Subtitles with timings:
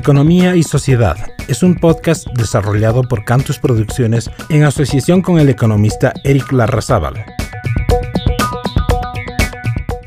[0.00, 6.14] Economía y Sociedad es un podcast desarrollado por Cantus Producciones en asociación con el economista
[6.24, 7.22] Eric Larrazábal.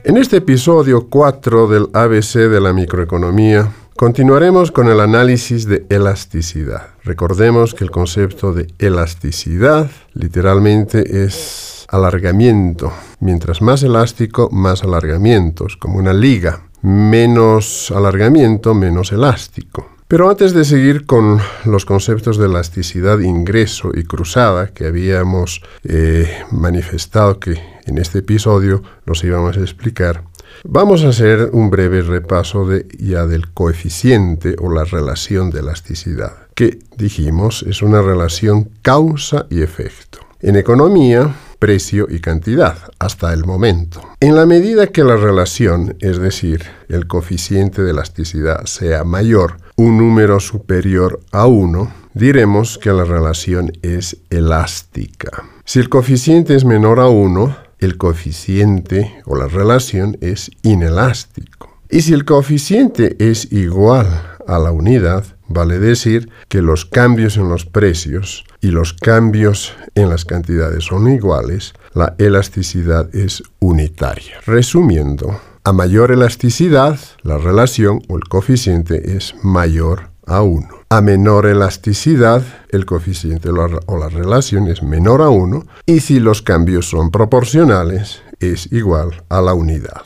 [0.04, 6.87] En este episodio 4 del ABC de la microeconomía, continuaremos con el análisis de elasticidad.
[7.04, 12.91] Recordemos que el concepto de elasticidad literalmente es alargamiento.
[13.19, 19.89] Mientras más elástico, más alargamientos, como una liga menos alargamiento, menos elástico.
[20.07, 26.29] Pero antes de seguir con los conceptos de elasticidad, ingreso y cruzada que habíamos eh,
[26.51, 30.23] manifestado que en este episodio los íbamos a explicar,
[30.64, 36.34] vamos a hacer un breve repaso de, ya del coeficiente o la relación de elasticidad,
[36.53, 40.20] que dijimos es una relación causa y efecto.
[40.42, 44.02] En economía, precio y cantidad hasta el momento.
[44.19, 49.97] En la medida que la relación, es decir, el coeficiente de elasticidad, sea mayor, un
[49.97, 55.45] número superior a 1, diremos que la relación es elástica.
[55.64, 61.80] Si el coeficiente es menor a 1, el coeficiente o la relación es inelástico.
[61.89, 67.49] Y si el coeficiente es igual a la unidad, vale decir que los cambios en
[67.49, 74.39] los precios y los cambios en las cantidades son iguales, la elasticidad es unitaria.
[74.45, 80.67] Resumiendo, a mayor elasticidad, la relación o el coeficiente es mayor a 1.
[80.89, 86.41] A menor elasticidad, el coeficiente o la relación es menor a 1 y si los
[86.41, 90.03] cambios son proporcionales, es igual a la unidad.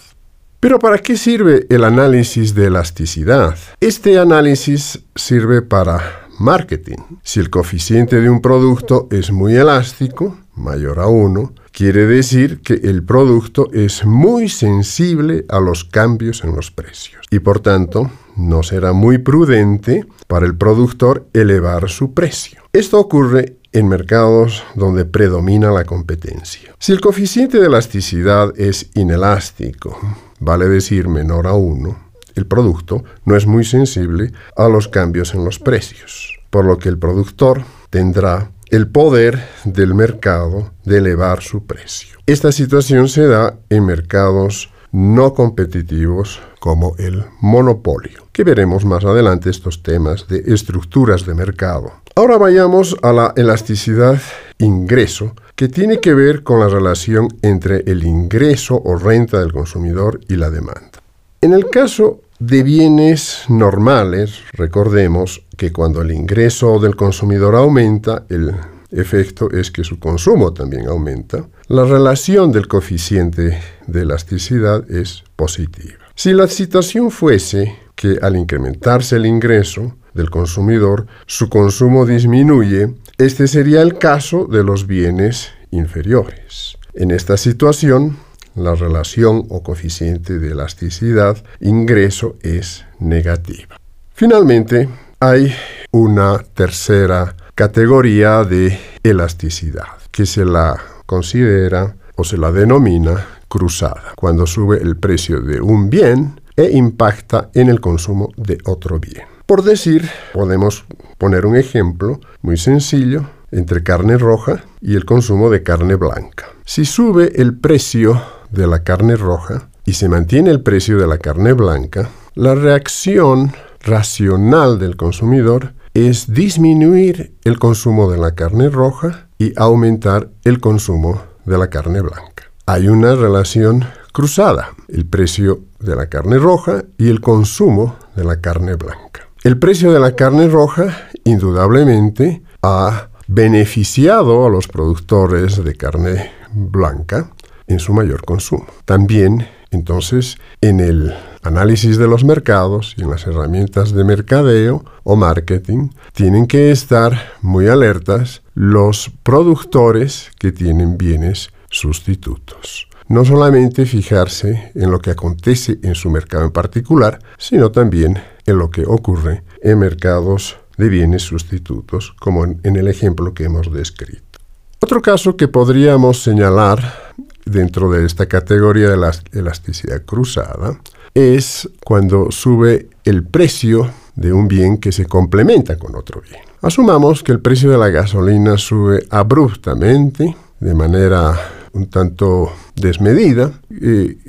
[0.60, 3.56] Pero ¿para qué sirve el análisis de elasticidad?
[3.80, 6.98] Este análisis sirve para marketing.
[7.22, 12.74] Si el coeficiente de un producto es muy elástico, mayor a 1, quiere decir que
[12.74, 18.64] el producto es muy sensible a los cambios en los precios y por tanto no
[18.64, 22.64] será muy prudente para el productor elevar su precio.
[22.74, 26.74] Esto ocurre en mercados donde predomina la competencia.
[26.80, 30.00] Si el coeficiente de elasticidad es inelástico,
[30.40, 31.96] vale decir menor a 1,
[32.34, 36.90] el producto no es muy sensible a los cambios en los precios, por lo que
[36.90, 42.18] el productor tendrá el poder del mercado de elevar su precio.
[42.26, 49.50] Esta situación se da en mercados no competitivos como el monopolio, que veremos más adelante
[49.50, 51.92] estos temas de estructuras de mercado.
[52.16, 54.20] Ahora vayamos a la elasticidad
[54.58, 60.20] ingreso, que tiene que ver con la relación entre el ingreso o renta del consumidor
[60.28, 61.02] y la demanda.
[61.42, 68.56] En el caso de bienes normales, recordemos que cuando el ingreso del consumidor aumenta, el
[68.92, 71.48] efecto es que su consumo también aumenta.
[71.68, 75.98] La relación del coeficiente de elasticidad es positiva.
[76.16, 83.48] Si la situación fuese que al incrementarse el ingreso del consumidor, su consumo disminuye, este
[83.48, 86.78] sería el caso de los bienes inferiores.
[86.94, 88.18] En esta situación,
[88.56, 93.80] la relación o coeficiente de elasticidad ingreso es negativa.
[94.14, 94.90] Finalmente,
[95.20, 95.54] hay
[95.92, 104.46] una tercera categoría de elasticidad que se la considera o se la denomina cruzada, cuando
[104.46, 109.26] sube el precio de un bien e impacta en el consumo de otro bien.
[109.48, 110.86] Por decir, podemos
[111.18, 116.46] poner un ejemplo muy sencillo entre carne roja y el consumo de carne blanca.
[116.64, 121.18] Si sube el precio de la carne roja y se mantiene el precio de la
[121.18, 123.52] carne blanca, la reacción
[123.82, 125.74] racional del consumidor
[126.06, 132.02] es disminuir el consumo de la carne roja y aumentar el consumo de la carne
[132.02, 132.52] blanca.
[132.68, 138.42] Hay una relación cruzada, el precio de la carne roja y el consumo de la
[138.42, 139.28] carne blanca.
[139.44, 147.32] El precio de la carne roja indudablemente ha beneficiado a los productores de carne blanca
[147.66, 148.68] en su mayor consumo.
[148.86, 151.16] También, entonces, en el
[151.48, 157.34] análisis de los mercados y en las herramientas de mercadeo o marketing, tienen que estar
[157.42, 162.88] muy alertas los productores que tienen bienes sustitutos.
[163.08, 168.58] No solamente fijarse en lo que acontece en su mercado en particular, sino también en
[168.58, 174.40] lo que ocurre en mercados de bienes sustitutos, como en, el ejemplo que hemos descrito.
[174.80, 177.14] Otro caso que podríamos señalar
[177.46, 180.80] dentro de esta categoría de la elasticidad cruzada
[181.18, 186.42] es cuando sube el precio de un bien que se complementa con otro bien.
[186.62, 191.40] Asumamos que el precio de la gasolina sube abruptamente, de manera
[191.74, 193.52] un tanto desmedida.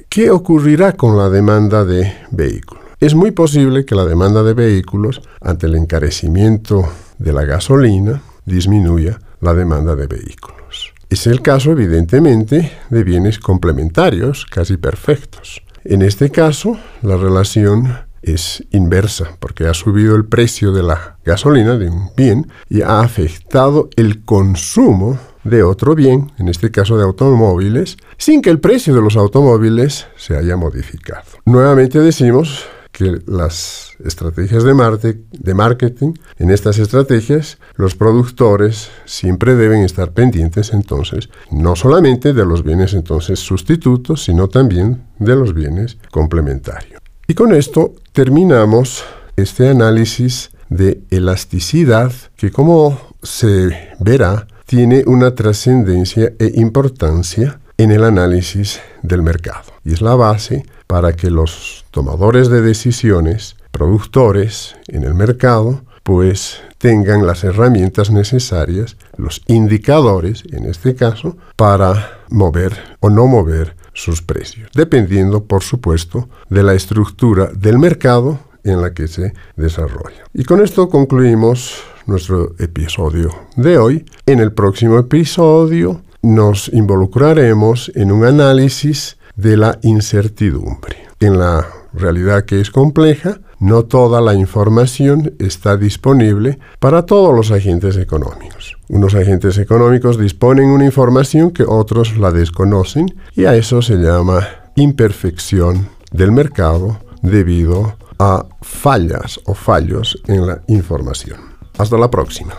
[0.09, 2.89] ¿Qué ocurrirá con la demanda de vehículos?
[3.01, 6.89] es muy posible que la demanda de vehículos ante el encarecimiento
[7.19, 10.93] de la gasolina disminuya la demanda de vehículos.
[11.09, 15.63] Es el caso, evidentemente, de bienes complementarios casi perfectos.
[15.91, 21.79] En este caso, la relación es inversa, porque ha subido el precio de la gasolina
[21.79, 27.05] de un bien y ha afectado el consumo de otro bien, en este caso de
[27.05, 31.25] automóviles, sin que el precio de los automóviles se haya modificado.
[31.47, 40.13] Nuevamente decimos que las estrategias de, marketing, en estas estrategias, los productores siempre deben estar
[40.13, 47.01] pendientes entonces, no solamente de los bienes entonces sustitutos, sino también de los bienes complementarios.
[47.27, 49.05] Y con esto terminamos
[49.37, 53.71] este análisis de elasticidad que como se
[54.01, 60.67] verá tiene una trascendencia e importancia en el análisis del mercado y es la base
[60.89, 68.97] para que los tomadores de decisiones, productores en el mercado, pues tengan las herramientas necesarias,
[69.17, 76.29] los indicadores en este caso, para mover o no mover sus precios, dependiendo por supuesto
[76.49, 80.25] de la estructura del mercado en la que se desarrolla.
[80.35, 84.05] Y con esto concluimos nuestro episodio de hoy.
[84.27, 90.97] En el próximo episodio nos involucraremos en un análisis de la incertidumbre.
[91.21, 97.51] En la realidad que es compleja, no toda la información está disponible para todos los
[97.51, 98.77] agentes económicos.
[98.89, 104.47] Unos agentes económicos disponen una información que otros la desconocen y a eso se llama
[104.77, 111.41] imperfección del mercado debido a fallas o fallos en la información.
[111.79, 112.55] Hasta la próxima.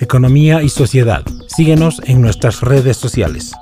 [0.00, 1.22] Economía y sociedad.
[1.46, 3.52] Síguenos en nuestras redes sociales.